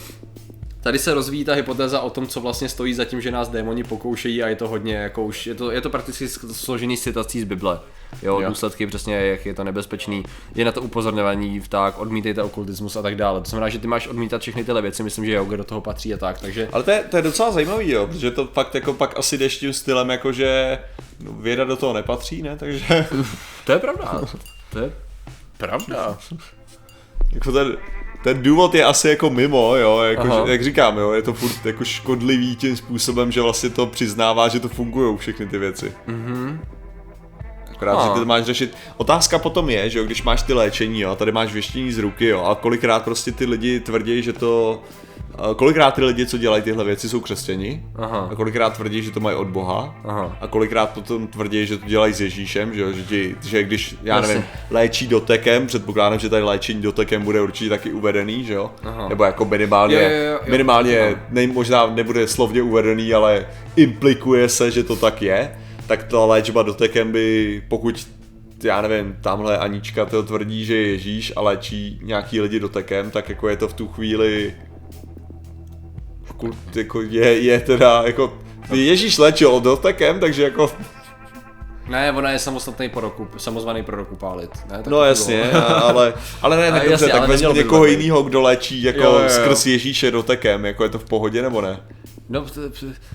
Tady 0.83 0.99
se 0.99 1.15
rozvíjí 1.15 1.45
ta 1.45 1.55
hypotéza 1.55 2.01
o 2.01 2.11
tom, 2.11 2.27
co 2.27 2.41
vlastně 2.41 2.69
stojí 2.69 2.95
za 2.95 3.05
tím, 3.05 3.21
že 3.21 3.31
nás 3.31 3.49
démoni 3.49 3.85
pokoušejí 3.85 4.43
a 4.43 4.49
je 4.49 4.57
to 4.57 4.69
hodně 4.69 4.95
jako 4.95 5.25
už, 5.25 5.47
je 5.47 5.55
to, 5.55 5.71
je 5.71 5.81
to 5.81 5.91
prakticky 5.91 6.29
složený 6.29 6.97
citací 6.97 7.41
z 7.41 7.45
Bible. 7.45 7.81
Jo, 8.23 8.41
jo, 8.41 8.49
důsledky 8.49 8.87
přesně, 8.87 9.15
jak 9.15 9.47
je 9.47 9.55
to 9.55 9.65
nebezpečný. 9.65 10.25
Je 10.55 10.65
na 10.65 10.73
to 10.73 10.83
upozorňování, 10.83 11.63
tak 11.69 11.99
odmítejte 11.99 12.43
okultismus 12.43 12.97
a 12.97 13.03
tak 13.03 13.17
dále. 13.17 13.41
To 13.41 13.51
znamená, 13.51 13.69
že 13.69 13.79
ty 13.79 13.87
máš 13.87 14.07
odmítat 14.07 14.41
všechny 14.41 14.65
tyhle 14.65 14.83
věci, 14.83 15.03
myslím, 15.03 15.25
že 15.25 15.33
yoga 15.33 15.57
do 15.57 15.65
toho 15.65 15.81
patří 15.81 16.15
a 16.15 16.17
tak, 16.17 16.41
takže... 16.41 16.69
Ale 16.73 16.83
to 16.83 16.91
je, 16.91 17.05
to 17.11 17.17
je 17.17 17.23
docela 17.23 17.51
zajímavý, 17.51 17.91
jo, 17.91 18.07
protože 18.07 18.31
to 18.31 18.47
fakt 18.47 18.75
jako 18.75 18.93
pak 18.93 19.19
asi 19.19 19.39
jdeš 19.39 19.59
tím 19.59 19.73
stylem, 19.73 20.11
jako 20.11 20.33
že 20.33 20.79
no, 21.21 21.33
věda 21.33 21.65
do 21.65 21.77
toho 21.77 21.93
nepatří, 21.93 22.43
ne, 22.43 22.57
takže... 22.57 23.07
to 23.67 23.73
je 23.73 23.79
pravda, 23.79 24.21
to 24.73 24.79
je 24.79 24.93
pravda. 25.59 26.19
jako 27.33 27.53
ten, 27.53 27.77
ten 28.23 28.43
důvod 28.43 28.75
je 28.75 28.85
asi 28.85 29.09
jako 29.09 29.31
mimo, 29.31 29.77
jo, 29.77 29.99
jako, 29.99 30.27
že, 30.27 30.53
jak 30.53 30.65
říkám, 30.65 30.99
jo, 30.99 31.13
je 31.13 31.23
to 31.23 31.33
furt 31.33 31.67
jako 31.67 31.85
škodlivý 31.85 32.57
tím 32.57 32.77
způsobem, 32.77 33.33
že 33.33 33.41
vlastně 33.41 33.71
to 33.71 33.87
přiznává, 33.87 34.49
že 34.49 34.61
to 34.61 34.69
fungují 34.69 35.17
všechny 35.17 35.47
ty 35.47 35.59
věci. 35.59 35.93
Mhm. 36.07 36.61
Akorát, 37.73 38.05
že 38.05 38.11
ty 38.11 38.19
to 38.19 38.25
máš 38.25 38.45
řešit. 38.45 38.77
Otázka 38.97 39.39
potom 39.39 39.71
je, 39.71 39.91
že 39.91 39.99
jo, 39.99 40.05
když 40.05 40.23
máš 40.23 40.43
ty 40.43 40.53
léčení, 40.53 41.01
jo, 41.01 41.17
tady 41.17 41.33
máš 41.33 41.53
věštění 41.53 41.93
z 41.93 41.99
ruky, 41.99 42.27
jo, 42.27 42.43
a 42.43 42.55
kolikrát 42.55 43.05
prostě 43.05 43.33
ty 43.33 43.45
lidi 43.45 43.81
tvrdí, 43.81 44.23
že 44.23 44.33
to 44.33 44.83
A 44.83 45.12
kolikrát 45.57 45.91
ty 45.95 46.05
lidi, 46.05 46.27
co 46.27 46.39
dělají 46.39 46.63
tyhle 46.63 46.85
věci, 46.85 47.09
jsou 47.09 47.21
křesťani 47.21 47.83
Aha. 47.97 48.29
a 48.33 48.35
kolikrát 48.35 48.77
tvrdí, 48.77 49.03
že 49.03 49.11
to 49.11 49.21
mají 49.21 49.37
od 49.37 49.47
Boha 49.49 49.95
Aha. 50.05 50.37
a 50.41 50.47
kolikrát 50.47 50.91
potom 50.91 51.27
tvrdí, 51.27 51.67
že 51.67 51.79
to 51.79 51.87
dělají 51.87 52.15
s 52.15 52.21
Ježíšem, 52.21 52.75
že, 52.75 52.81
jo? 52.81 52.93
že, 52.93 53.03
ti, 53.03 53.37
že 53.43 53.63
když, 53.63 53.97
já 54.03 54.17
Jasně. 54.17 54.35
nevím, 54.35 54.49
léčí 54.71 55.07
dotekem, 55.07 55.67
předpokládám, 55.67 56.19
že 56.19 56.29
tady 56.29 56.43
léčení 56.43 56.83
dotekem 56.83 57.23
bude 57.23 57.41
určitě 57.41 57.71
taky 57.71 57.93
uvedený, 57.93 58.45
že 58.45 58.55
jo? 58.55 58.71
Aha. 58.83 59.09
Nebo 59.09 59.25
jako 59.25 59.45
minimálně, 59.45 59.95
Jo, 59.95 60.01
jo, 60.03 60.09
jo, 60.25 60.33
jo. 60.33 60.39
minimálně 60.51 61.01
Aha. 61.01 61.21
ne, 61.31 61.47
možná 61.47 61.87
nebude 61.87 62.27
slovně 62.27 62.63
uvedený, 62.63 63.15
ale 63.15 63.47
implikuje 63.77 64.49
se, 64.49 64.71
že 64.71 64.83
to 64.85 64.97
tak 64.97 65.23
je, 65.23 65.57
tak 65.87 66.03
ta 66.05 66.25
léčba 66.25 66.63
dotekem 66.63 67.13
by, 67.13 67.63
pokud 67.69 68.07
já 68.65 68.83
nevím, 68.83 69.17
tamhle 69.21 69.59
Anička 69.59 70.05
to 70.07 70.23
tvrdí, 70.23 70.65
že 70.65 70.77
je 70.77 70.89
Ježíš 70.89 71.33
a 71.37 71.41
léčí 71.41 72.01
nějaký 72.03 72.41
lidi 72.41 72.61
dotekem, 72.61 73.11
tak 73.11 73.29
jako 73.29 73.49
je 73.49 73.57
to 73.57 73.69
v 73.69 73.73
tu 73.75 73.89
chvíli 73.89 74.55
kult, 76.43 76.77
jako 76.77 77.03
je, 77.03 77.41
je 77.41 77.61
teda 77.61 78.03
jako 78.07 78.39
Ježíš 78.73 79.19
léčil 79.19 79.61
dotekem, 79.61 80.21
takže 80.21 80.43
jako 80.43 80.73
Ne, 81.89 82.13
ona 82.13 82.31
je 82.31 82.39
samostatný 82.39 82.89
prorok, 82.89 83.15
samozvaný 83.37 83.83
prorok 83.83 84.13
upálit. 84.13 84.51
Ne, 84.71 84.77
tak 84.77 84.87
No 84.87 84.97
to 84.99 85.05
jasně, 85.05 85.53
ale, 85.53 86.15
ale 86.43 86.57
ne, 86.57 86.71
tak 86.73 86.81
dobře, 86.83 86.93
jasně, 86.93 87.09
tak 87.09 87.29
vezmi 87.29 87.55
někoho 87.55 87.85
jiného, 87.87 88.23
kdo 88.23 88.41
léčí 88.41 88.83
jako 88.83 88.99
Jo, 89.03 89.13
jo, 89.13 89.23
jo. 89.23 89.29
skrz 89.29 89.67
Ježíše 89.67 90.11
dotekem, 90.11 90.65
jako 90.65 90.85
je 90.85 90.91
to 90.91 90.99
v 90.99 91.05
pohodě 91.05 91.43
nebo 91.43 91.61
ne? 91.61 91.81
No, 92.33 92.45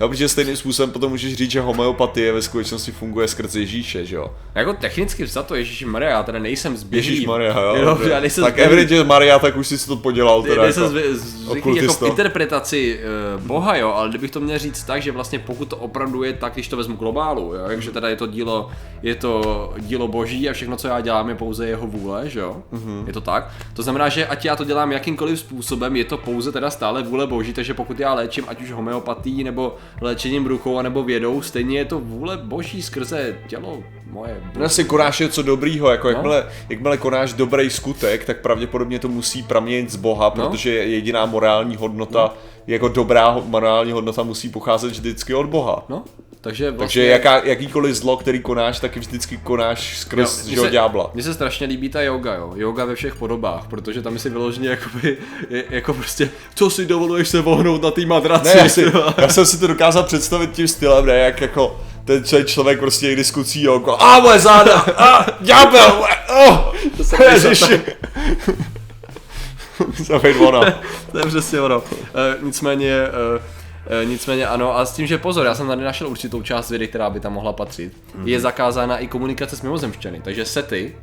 No, 0.00 0.08
protože 0.08 0.28
stejným 0.28 0.56
způsobem 0.56 0.90
potom 0.90 1.10
můžeš 1.10 1.34
říct, 1.34 1.50
že 1.50 1.60
homeopatie 1.60 2.32
ve 2.32 2.42
skutečnosti 2.42 2.92
funguje 2.92 3.28
skrz 3.28 3.54
Ježíše, 3.54 4.06
že 4.06 4.16
jo? 4.16 4.30
jako 4.54 4.72
technicky 4.72 5.26
za 5.26 5.42
to 5.42 5.54
Ježíši 5.54 5.84
Maria, 5.84 6.10
já 6.10 6.22
teda 6.22 6.38
nejsem 6.38 6.76
zběžný. 6.76 7.12
Ježíš 7.12 7.26
Maria, 7.26 7.60
jo? 7.60 7.74
jo 7.76 7.98
já 8.08 8.20
nejsem 8.20 8.44
tak 8.44 8.54
zběhlý- 8.54 8.66
evidentně 8.66 9.04
Maria, 9.04 9.38
tak 9.38 9.56
už 9.56 9.66
jsi 9.66 9.78
si 9.78 9.88
to 9.88 9.96
podělal 9.96 10.42
teda 10.42 10.62
nejsem 10.62 10.82
jako, 10.96 10.98
zvyklý 11.18 11.76
jako 11.76 11.92
v 11.92 12.02
interpretaci 12.02 13.00
uh, 13.36 13.42
Boha, 13.42 13.76
jo, 13.76 13.92
ale 13.92 14.08
kdybych 14.08 14.30
to 14.30 14.40
měl 14.40 14.58
říct 14.58 14.82
tak, 14.84 15.02
že 15.02 15.12
vlastně 15.12 15.38
pokud 15.38 15.64
to 15.68 15.76
opravdu 15.76 16.22
je 16.22 16.32
tak, 16.32 16.52
když 16.52 16.68
to 16.68 16.76
vezmu 16.76 16.96
globálu, 16.96 17.54
jo, 17.54 17.60
takže 17.66 17.90
teda 17.90 18.08
je 18.08 18.16
to 18.16 18.26
dílo, 18.26 18.70
je 19.02 19.14
to 19.14 19.74
dílo 19.78 20.08
boží 20.08 20.48
a 20.48 20.52
všechno, 20.52 20.76
co 20.76 20.88
já 20.88 21.00
dělám, 21.00 21.28
je 21.28 21.34
pouze 21.34 21.66
jeho 21.68 21.86
vůle, 21.86 22.28
že 22.28 22.40
jo, 22.40 22.56
Mhm. 22.72 23.04
je 23.06 23.12
to 23.12 23.20
tak. 23.20 23.50
To 23.74 23.82
znamená, 23.82 24.08
že 24.08 24.26
ať 24.26 24.44
já 24.44 24.56
to 24.56 24.64
dělám 24.64 24.92
jakýmkoliv 24.92 25.38
způsobem, 25.40 25.96
je 25.96 26.04
to 26.04 26.16
pouze 26.18 26.52
teda 26.52 26.70
stále 26.70 27.02
vůle 27.02 27.26
boží, 27.26 27.52
takže 27.52 27.74
pokud 27.74 28.00
já 28.00 28.14
léčím, 28.14 28.44
ať 28.48 28.62
už 28.62 28.72
homeopatí 29.08 29.44
nebo 29.44 29.74
léčením 30.00 30.46
rukou, 30.46 30.82
nebo 30.82 31.02
vědou, 31.02 31.42
stejně 31.42 31.78
je 31.78 31.84
to 31.84 31.98
vůle 32.00 32.36
boží 32.36 32.82
skrze 32.82 33.36
tělo 33.48 33.82
moje. 34.10 34.40
No 34.58 34.64
asi 34.64 34.84
konáš 34.84 35.18
něco 35.18 35.42
dobrýho, 35.42 35.90
jako 35.90 36.06
No. 36.06 36.10
jakmile, 36.14 36.46
jakmile 36.68 36.96
konáš 36.96 37.32
dobrý 37.32 37.70
skutek, 37.70 38.24
tak 38.24 38.40
pravděpodobně 38.40 38.98
to 38.98 39.08
musí 39.08 39.42
praměnit 39.42 39.90
z 39.90 39.96
Boha, 39.96 40.32
No. 40.36 40.48
protože 40.50 40.70
jediná 40.70 41.26
morální 41.26 41.76
hodnota, 41.76 42.34
jako 42.66 42.88
dobrá 42.88 43.40
morální 43.46 43.92
hodnota 43.92 44.22
musí 44.22 44.48
pocházet 44.48 44.90
vždycky 44.90 45.34
od 45.34 45.46
Boha. 45.46 45.84
No, 45.88 46.04
takže 46.48 46.70
vlastně... 46.70 46.84
Takže 46.84 47.06
jaká, 47.06 47.40
jakýkoliv 47.44 47.94
zlo, 47.94 48.16
který 48.16 48.40
konáš, 48.40 48.80
taky 48.80 49.00
vždycky 49.00 49.36
konáš 49.36 49.98
skrz 49.98 50.46
jo, 50.46 50.64
se- 50.64 50.70
ďábla. 50.70 51.10
Mně 51.14 51.22
se 51.22 51.34
strašně 51.34 51.66
líbí 51.66 51.88
ta 51.88 52.02
yoga, 52.02 52.34
jo. 52.34 52.52
Yoga 52.56 52.84
ve 52.84 52.94
všech 52.94 53.14
podobách, 53.14 53.66
protože 53.70 54.02
tam 54.02 54.18
si 54.18 54.30
vyloženě 54.30 54.68
jakoby, 54.68 55.16
jako 55.70 55.94
prostě, 55.94 56.30
co 56.54 56.70
si 56.70 56.86
dovoluješ 56.86 57.28
se 57.28 57.40
vohnout 57.40 57.82
na 57.82 57.90
té 57.90 58.06
madraci. 58.06 58.56
Ne, 58.56 58.62
já, 58.62 58.68
si, 58.68 58.92
já 59.16 59.28
jsem 59.28 59.46
si 59.46 59.58
to 59.58 59.66
dokázal 59.66 60.02
představit 60.02 60.50
tím 60.52 60.68
stylem, 60.68 61.06
ne, 61.06 61.14
jak 61.14 61.40
jako 61.40 61.80
ten 62.04 62.24
člověk 62.44 62.78
prostě 62.78 63.06
někdy 63.06 63.24
zkucí 63.24 63.62
jogo, 63.62 63.96
a 64.02 64.20
moje 64.20 64.38
záda, 64.38 64.80
a 64.80 65.26
ďábel, 65.40 66.06
oh, 66.28 66.74
To 66.96 67.04
se 67.04 67.24
ježiši. 67.24 67.80
Zavejď 69.96 70.36
ono. 70.40 70.60
to 71.12 71.18
je 71.18 71.26
přesně 71.26 71.60
ono. 71.60 71.82
E, 72.14 72.36
nicméně, 72.42 72.92
e, 72.92 73.57
nicméně 74.04 74.46
ano, 74.46 74.78
a 74.78 74.86
s 74.86 74.94
tím, 74.94 75.06
že 75.06 75.18
pozor, 75.18 75.46
já 75.46 75.54
jsem 75.54 75.66
tady 75.66 75.84
našel 75.84 76.08
určitou 76.08 76.42
část 76.42 76.70
vědy, 76.70 76.88
která 76.88 77.10
by 77.10 77.20
tam 77.20 77.32
mohla 77.32 77.52
patřit. 77.52 77.92
Mhm. 78.14 78.28
Je 78.28 78.40
zakázána 78.40 78.98
i 78.98 79.06
komunikace 79.06 79.56
s 79.56 79.62
mimozemšťany, 79.62 80.20
takže 80.24 80.44
sety 80.44 80.96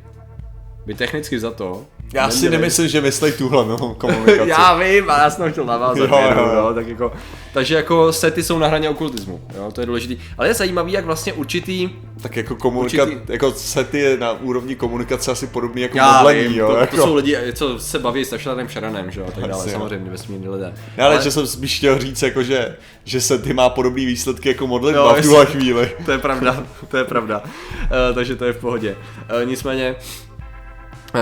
by 0.86 0.94
technicky 0.94 1.40
za 1.40 1.50
to 1.50 1.84
Já 2.14 2.30
si 2.30 2.36
neměly- 2.36 2.50
nemyslím, 2.60 2.88
že 2.88 3.00
myslej 3.00 3.32
tuhle 3.32 3.66
no, 3.66 3.94
komunikaci. 3.98 4.48
Já 4.50 4.78
vím, 4.78 5.10
ale 5.10 5.20
já 5.22 5.30
jsem 5.30 5.44
to 5.44 5.50
chtěl 5.50 5.64
navázat, 5.64 5.96
Jo, 6.10 6.18
jo, 6.22 6.32
jo, 6.36 6.46
jo, 6.46 6.54
jo. 6.68 6.74
tak 6.74 6.88
jako, 6.88 7.12
takže 7.52 7.74
jako 7.74 8.12
sety 8.12 8.42
jsou 8.42 8.58
na 8.58 8.66
hraně 8.68 8.88
okultismu, 8.88 9.40
jo, 9.56 9.70
to 9.72 9.80
je 9.80 9.86
důležitý. 9.86 10.18
Ale 10.38 10.48
je 10.48 10.54
zajímavý, 10.54 10.92
jak 10.92 11.04
vlastně 11.04 11.32
určitý, 11.32 11.90
Tak 12.22 12.36
jako 12.36 12.56
komunika, 12.56 13.02
Určitý- 13.04 13.32
jako 13.32 13.52
sety 13.52 13.98
je 13.98 14.16
na 14.16 14.32
úrovni 14.32 14.74
komunikace 14.76 15.30
asi 15.32 15.46
podobný 15.46 15.82
jako 15.82 15.96
já 15.98 16.12
modlení, 16.16 16.48
vím, 16.48 16.58
jo, 16.58 16.66
to, 16.68 16.76
jako. 16.76 16.96
to, 16.96 17.02
jsou 17.02 17.14
lidi, 17.14 17.36
co 17.52 17.78
se 17.78 17.98
baví 17.98 18.24
s 18.24 18.30
Tašladem 18.30 18.68
Šaranem, 18.68 19.10
že 19.10 19.20
jo, 19.20 19.26
a 19.28 19.30
tak 19.30 19.44
dále, 19.44 19.62
Asi 19.62 19.70
samozřejmě 19.70 20.10
vesmírní 20.10 20.48
lidé. 20.48 20.74
Ne, 20.98 21.04
ale, 21.04 21.22
že 21.22 21.30
jsem 21.30 21.46
spíš 21.46 21.76
chtěl 21.78 21.98
říct, 21.98 22.22
jako, 22.22 22.42
že, 22.42 22.76
že 23.04 23.20
sety 23.20 23.54
má 23.54 23.68
podobný 23.68 24.06
výsledky 24.06 24.48
jako 24.48 24.64
Jo, 24.64 24.68
modlitba 24.68 25.12
v 25.12 25.16
jestli- 25.16 25.30
tuhle 25.30 25.46
chvíli. 25.46 25.90
to 26.04 26.12
je 26.12 26.18
pravda, 26.18 26.64
to 26.88 26.96
je 26.96 27.04
pravda, 27.04 27.42
uh, 27.44 28.14
takže 28.14 28.36
to 28.36 28.44
je 28.44 28.52
v 28.52 28.56
pohodě. 28.56 28.96
Uh, 29.42 29.48
nicméně, 29.48 29.94
Uh, 30.00 30.25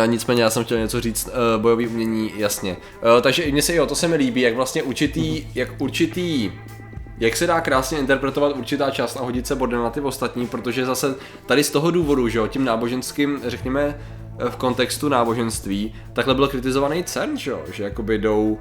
nicméně 0.07 0.43
já 0.43 0.50
jsem 0.50 0.64
chtěl 0.64 0.79
něco 0.79 1.00
říct, 1.00 1.26
uh, 1.26 1.62
bojový 1.62 1.88
umění, 1.88 2.33
jasně. 2.37 2.71
Uh, 2.71 3.21
takže 3.21 3.53
mně 3.53 3.62
se 3.62 3.75
jo, 3.75 3.87
to 3.87 3.95
se 3.95 4.09
mi 4.09 4.17
líbí, 4.17 4.41
jak 4.41 4.55
vlastně 4.55 4.83
určitý, 4.83 5.47
jak 5.55 5.69
určitý 5.79 6.53
jak 7.19 7.37
se 7.37 7.47
dá 7.47 7.61
krásně 7.61 7.99
interpretovat 7.99 8.57
určitá 8.57 8.91
část 8.91 9.17
a 9.17 9.23
hodit 9.23 9.47
se 9.47 9.55
bodem 9.55 9.83
na 9.83 9.91
ty 9.91 10.00
ostatní, 10.00 10.47
protože 10.47 10.87
zase 10.87 11.14
tady 11.47 11.64
z 11.64 11.71
toho 11.71 11.91
důvodu, 11.91 12.29
že 12.29 12.38
jo, 12.38 12.47
tím 12.47 12.64
náboženským, 12.64 13.41
řekněme, 13.47 13.99
eh, 14.38 14.50
v 14.50 14.57
kontextu 14.57 15.09
náboženství, 15.09 15.95
takhle 16.12 16.35
byl 16.35 16.49
kritizovaný 16.49 17.05
CERN, 17.05 17.37
že 17.37 17.50
jo, 17.50 17.61
že 17.73 17.85
jakoby 17.85 18.19
jdou 18.19 18.59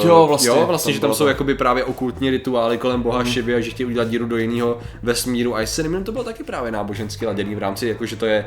Uh, 0.00 0.06
Jo, 0.06 0.26
vlastně, 0.26 0.48
jo, 0.48 0.64
vlastně, 0.66 0.92
že 0.92 1.00
tam 1.00 1.14
jsou 1.14 1.24
to. 1.24 1.28
jakoby 1.28 1.54
právě 1.54 1.84
okultní 1.84 2.30
rituály 2.30 2.78
kolem 2.78 3.02
boha 3.02 3.18
mm. 3.18 3.24
Šivy 3.26 3.54
a 3.54 3.60
že 3.60 3.70
chtějí 3.70 3.86
udělat 3.86 4.08
díru 4.08 4.26
do 4.26 4.36
jiného 4.36 4.78
vesmíru 5.02 5.54
a 5.54 5.60
jestli 5.60 5.74
se 5.74 5.82
nemýlím, 5.82 6.04
to 6.04 6.12
bylo 6.12 6.24
taky 6.24 6.44
právě 6.44 6.70
nábožensky 6.72 7.26
laděný 7.26 7.54
v 7.54 7.58
rámci, 7.58 7.88
jako 7.88 8.06
že 8.06 8.16
to 8.16 8.26
je 8.26 8.46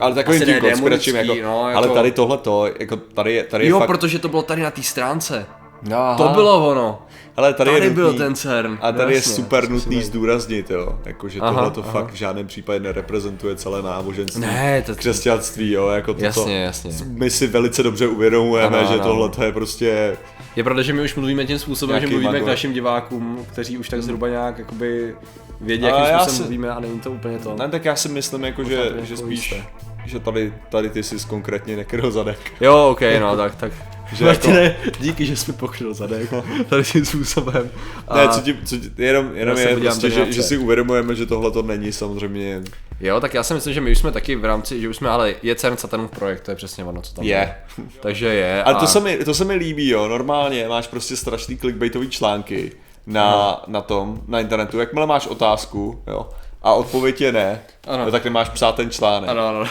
Ale 0.00 0.14
takovým 0.14 0.42
Asi 0.42 0.52
tím 0.52 0.60
konspiračním, 0.60 1.16
jako, 1.16 1.34
no, 1.34 1.68
jako- 1.68 1.78
ale 1.78 1.88
tady 1.88 2.10
tohle 2.12 2.38
to, 2.38 2.66
jako 2.80 2.96
tady 2.96 3.34
je, 3.34 3.44
tady 3.44 3.64
je 3.64 3.70
jo, 3.70 3.78
fakt, 3.78 3.86
protože 3.88 4.18
to 4.18 4.28
bylo 4.28 4.42
tady 4.42 4.62
na 4.62 4.70
té 4.70 4.82
stránce. 4.82 5.46
Aha. 5.92 6.16
To 6.16 6.28
bylo 6.28 6.68
ono. 6.70 7.02
ale 7.36 7.54
tady, 7.54 7.70
Tady 7.70 7.84
je 7.84 7.90
byl 7.90 8.04
nutný, 8.06 8.18
ten 8.18 8.34
CERN. 8.34 8.78
A 8.80 8.92
tady 8.92 9.14
Jasně, 9.14 9.30
je 9.32 9.36
super 9.36 9.66
to 9.66 9.72
nutný 9.72 10.02
zdůraznit, 10.02 10.70
jo, 10.70 10.98
jako, 11.04 11.28
že 11.28 11.40
tohle 11.40 11.70
to 11.70 11.82
fakt 11.82 12.10
v 12.10 12.14
žádném 12.14 12.46
případě 12.46 12.80
nereprezentuje 12.80 13.56
celé 13.56 13.82
náboženství. 13.82 14.40
Ne, 14.40 14.82
to- 14.82 14.94
křesťanství, 14.94 15.72
jo, 15.72 15.88
jako 15.88 16.14
toto. 16.14 16.24
Jasně, 16.24 16.62
jasně. 16.62 16.90
My 17.08 17.30
si 17.30 17.46
velice 17.46 17.82
dobře 17.82 18.06
uvědomujeme, 18.06 18.78
Ano, 18.78 18.92
že 18.92 18.98
tohle 18.98 19.28
to 19.28 19.44
je 19.44 19.52
prostě 19.52 20.16
Je 20.56 20.64
pravda, 20.64 20.82
že 20.82 20.92
my 20.92 21.02
už 21.02 21.14
mluvíme 21.14 21.44
tím 21.46 21.58
způsobem, 21.58 22.00
že 22.00 22.06
mluvíme 22.06 22.32
magor. 22.32 22.44
k 22.44 22.48
našim 22.48 22.72
divákům, 22.72 23.46
kteří 23.52 23.78
už 23.78 23.88
tak 23.88 24.02
zhruba 24.02 24.28
nějak 24.28 24.58
jakoby 24.58 25.14
vědí, 25.60 25.84
jakým 25.84 26.04
způsobem 26.04 26.34
si- 26.36 26.42
mluvíme 26.42 26.70
a 26.70 26.80
není 26.80 27.00
to 27.00 27.10
úplně 27.10 27.38
to. 27.38 27.54
Ne, 27.58 27.68
tak 27.68 27.84
já 27.84 27.96
si 27.96 28.08
myslím, 28.08 28.44
jako, 28.44 28.64
že, 28.64 28.76
že 29.02 29.14
jako 29.14 29.16
spíš, 29.16 29.52
jisté. 29.52 29.66
Že 30.06 30.20
tady, 30.20 30.52
tady 30.68 30.90
ty 30.90 31.02
jsi 31.02 31.16
konkrétně 31.28 31.76
nekryl 31.76 32.10
zadek. 32.10 32.38
Jo, 32.60 32.88
ok, 32.90 33.00
no, 33.20 33.36
tak, 33.36 33.54
tak. 33.54 33.72
Že 34.12 34.24
Martine, 34.24 34.76
díky, 35.00 35.26
že 35.26 35.36
jsi 35.36 35.52
mi 35.52 35.58
pokryl 35.58 35.94
zadek 35.94 36.30
tady 36.68 36.84
tím 36.84 37.04
způsobem. 37.04 37.70
A, 38.08 38.16
Ne, 38.16 38.28
co 38.28 38.40
ti, 38.40 38.56
co 38.64 38.76
ti, 38.76 38.90
jenom, 38.98 39.30
jenom 39.34 39.58
je 39.58 39.76
prostě, 39.76 40.10
že, 40.10 40.32
že 40.32 40.42
si 40.42 40.56
uvědomujeme, 40.58 41.14
že 41.14 41.26
tohle 41.26 41.50
to 41.50 41.62
není 41.62 41.92
samozřejmě 41.92 42.62
Jo, 43.00 43.20
tak 43.20 43.34
já 43.34 43.42
si 43.42 43.54
myslím, 43.54 43.74
že 43.74 43.80
my 43.80 43.90
už 43.90 43.98
jsme 43.98 44.12
taky 44.12 44.36
v 44.36 44.44
rámci, 44.44 44.80
že 44.80 44.88
už 44.88 44.96
jsme, 44.96 45.08
ale 45.08 45.34
je 45.42 45.54
CERN 45.54 45.76
satanův 45.76 46.10
projekt, 46.10 46.40
to 46.40 46.50
je 46.50 46.54
přesně 46.54 46.84
ono, 46.84 47.02
co 47.02 47.14
tam 47.14 47.24
Je. 47.24 47.54
Takže 48.00 48.26
je. 48.26 48.62
Ale 48.62 48.74
a... 48.74 48.78
to 48.78 48.86
se, 48.86 49.00
mi, 49.00 49.24
to 49.24 49.34
se 49.34 49.44
mi 49.44 49.54
líbí, 49.54 49.88
jo, 49.88 50.08
normálně 50.08 50.68
máš 50.68 50.86
prostě 50.86 51.16
strašný 51.16 51.56
clickbaitový 51.56 52.08
články 52.08 52.72
na, 53.06 53.30
No. 53.30 53.60
na 53.66 53.80
tom, 53.80 54.20
na 54.28 54.40
internetu, 54.40 54.78
jakmile 54.78 55.06
máš 55.06 55.26
otázku, 55.26 56.02
jo, 56.06 56.28
a 56.66 56.72
odpověď 56.72 57.20
je 57.20 57.32
ne, 57.32 57.62
Ano. 57.88 58.04
no, 58.04 58.10
tak 58.10 58.24
nemáš 58.24 58.48
psát 58.48 58.74
ten 58.74 58.90
článek. 58.90 59.30
Ano, 59.30 59.48
ano. 59.48 59.64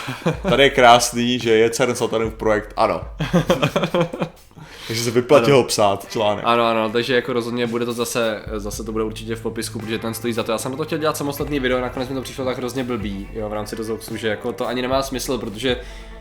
Tady 0.50 0.64
je 0.64 0.70
krásný, 0.70 1.40
že 1.40 1.52
je 1.52 1.70
CERN 1.70 1.96
Satanův 1.96 2.34
projekt, 2.34 2.74
ano. 2.78 3.02
Takže 4.88 5.04
se 5.04 5.12
vyplatí 5.12 5.52
ho 5.52 5.64
psát 5.64 6.06
článek. 6.12 6.44
Ano, 6.48 6.66
ano, 6.66 6.90
takže 6.90 7.16
jako 7.16 7.34
rozhodně 7.34 7.68
bude 7.68 7.86
to 7.86 7.94
zase, 7.94 8.42
zase 8.56 8.84
to 8.84 8.92
bude 8.92 9.04
určitě 9.04 9.36
v 9.36 9.42
popisku, 9.42 9.80
protože 9.80 10.00
ten 10.00 10.14
stojí 10.14 10.34
za 10.34 10.44
to. 10.44 10.52
Já 10.52 10.58
jsem 10.58 10.72
na 10.72 10.78
to 10.78 10.84
chtěl 10.86 10.98
dělat 10.98 11.18
samostatný 11.18 11.60
video, 11.60 11.82
nakonec 11.82 12.10
mi 12.10 12.16
to 12.16 12.22
přišlo 12.22 12.46
tak 12.46 12.58
hrozně 12.58 12.84
blbý, 12.84 13.30
jo, 13.34 13.50
v 13.50 13.54
rámci 13.54 13.76
rozhovoru, 13.76 14.18
že 14.18 14.28
jako 14.28 14.54
to 14.54 14.68
ani 14.68 14.82
nemá 14.82 15.02
smysl, 15.04 15.38
protože 15.38 15.78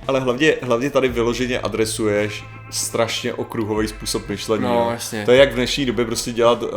Ale 0.09 0.21
hlavně, 0.21 0.55
hlavně 0.63 0.91
tady 0.91 1.09
vyloženě 1.09 1.59
adresuješ 1.61 2.45
strašně 2.71 3.35
okruhový 3.35 3.89
způsob 3.89 4.29
myšlení. 4.29 4.65
No, 4.65 4.75
jo. 4.75 4.89
jasně. 4.91 5.25
To 5.25 5.31
je 5.33 5.39
jak 5.39 5.53
v 5.53 5.55
dnešní 5.55 5.87
době 5.87 6.05
prostě 6.05 6.33
dělat 6.33 6.63
uh, 6.63 6.69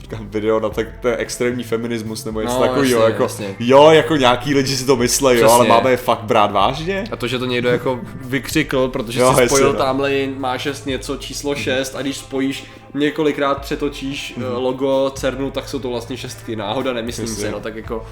říkám, 0.00 0.28
video 0.28 0.60
na 0.60 0.68
tak, 0.68 0.86
ten 1.00 1.14
extrémní 1.18 1.64
feminismus 1.64 2.24
nebo 2.24 2.40
něco 2.40 2.54
No, 2.54 2.60
takového. 2.60 2.84
jasně, 3.00 3.12
Jako, 3.12 3.22
jasně. 3.22 3.54
jo, 3.58 3.90
jako 3.90 4.16
nějaký 4.16 4.54
lidi 4.54 4.76
si 4.76 4.86
to 4.86 4.96
myslej, 4.96 5.38
jo, 5.40 5.50
ale 5.50 5.66
máme 5.68 5.90
je 5.90 5.96
fakt 5.96 6.22
brát 6.22 6.52
vážně. 6.52 7.04
a 7.12 7.16
to, 7.16 7.26
že 7.26 7.38
to 7.38 7.46
někdo 7.46 7.68
jako 7.68 8.00
vykřikl, 8.24 8.88
protože 8.88 9.20
Jo, 9.20 9.26
si 9.34 9.40
jasně, 9.42 9.48
spojil 9.56 9.72
no. 9.72 9.78
tamhle 9.78 10.12
má 10.38 10.58
šest 10.58 10.86
něco 10.86 11.16
číslo 11.16 11.54
6 11.54 11.94
a 11.96 12.02
když 12.02 12.16
spojíš 12.16 12.64
několikrát 12.94 13.60
přetočíš 13.60 14.34
Mhm. 14.36 14.46
mm 14.46 14.52
logo 14.54 15.10
CERNu, 15.10 15.50
tak 15.50 15.68
jsou 15.68 15.78
to 15.78 15.88
vlastně 15.90 16.16
šestky, 16.16 16.56
náhoda, 16.56 16.92
nemyslím 16.92 17.26
Jasně. 17.28 17.44
si, 17.44 17.50
no 17.52 17.60
tak 17.60 17.76
jako 17.76 18.06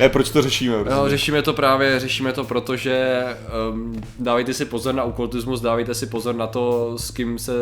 Ne, 0.00 0.08
proč 0.08 0.30
to 0.30 0.42
řešíme? 0.42 0.84
Prostě? 0.84 1.10
řešíme 1.10 1.42
to 1.42 1.52
právě, 1.52 2.00
řešíme 2.00 2.32
to, 2.32 2.44
protože 2.44 3.24
um, 3.72 4.02
dávejte 4.18 4.54
si 4.54 4.64
pozor 4.64 4.94
na 4.94 5.04
okultismus, 5.04 5.60
dávejte 5.60 5.94
si 5.94 6.06
pozor 6.06 6.34
na 6.34 6.46
to, 6.46 6.94
s 6.98 7.10
kým 7.10 7.38
se 7.38 7.52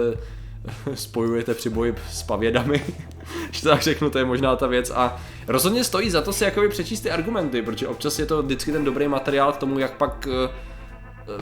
spojujete 0.95 1.55
při 1.55 1.71
boji 1.71 1.95
s 2.11 2.23
pavědami, 2.23 2.85
že 3.51 3.63
tak 3.63 3.83
řeknu, 3.83 4.11
to 4.11 4.19
je 4.19 4.25
možná 4.25 4.57
ta 4.57 4.67
věc 4.67 4.91
a 4.91 5.17
rozhodně 5.49 5.85
stojí 5.85 6.11
za 6.11 6.23
to 6.23 6.33
si 6.33 6.45
jakoby 6.45 6.69
přečíst 6.69 7.01
ty 7.01 7.11
argumenty, 7.11 7.63
protože 7.63 7.89
občas 7.89 8.19
je 8.19 8.27
to 8.27 8.43
vždycky 8.43 8.73
ten 8.73 8.85
dobrý 8.85 9.09
materiál 9.09 9.53
k 9.53 9.57
tomu, 9.57 9.79
jak 9.79 9.97
pak 9.97 10.29
eh, 10.31 10.49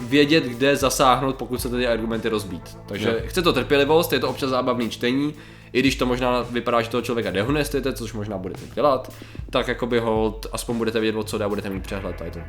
vědět, 0.01 0.45
kde 0.45 0.77
zasáhnout, 0.77 1.37
pokud 1.37 1.61
se 1.61 1.69
ty 1.69 1.87
argumenty 1.87 2.29
rozbít. 2.29 2.79
Takže 2.87 3.09
Jo. 3.09 3.29
chce 3.29 3.43
to 3.43 3.53
trpělivost, 3.53 4.13
je 4.13 4.19
to 4.19 4.29
občas 4.29 4.51
zábavný 4.51 4.91
čtení, 4.91 5.35
i 5.73 5.81
když 5.81 5.97
to 5.97 6.07
možná 6.07 6.43
vypadá, 6.43 6.83
že 6.83 6.89
toho 6.89 7.03
člověka 7.03 7.31
dehonestujete, 7.31 7.93
což 7.93 8.13
možná 8.13 8.39
budete 8.39 8.61
dělat, 8.75 9.13
tak 9.51 9.69
jakoby 9.69 9.99
hold, 9.99 10.47
aspoň 10.53 10.79
budete 10.79 11.01
vědět, 11.01 11.19
o 11.19 11.25
co 11.25 11.39
jde 11.39 11.45
a 11.45 11.49
budete 11.49 11.71
mít 11.71 11.83
přehled 11.83 12.23
a 12.23 12.25
je 12.25 12.31
to 12.31 12.41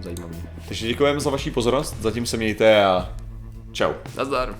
zajímavý. 0.00 0.36
Takže 0.68 0.86
děkujeme 0.86 1.20
za 1.20 1.30
vaši 1.30 1.50
pozornost, 1.50 1.96
zatím 2.00 2.26
se 2.26 2.36
mějte 2.36 2.84
a 2.84 3.12
čau. 3.72 3.92
Nazdar. 4.16 4.54